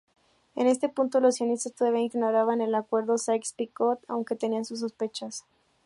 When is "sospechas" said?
4.79-5.45